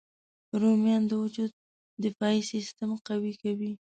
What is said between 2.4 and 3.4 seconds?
سیسټم قوي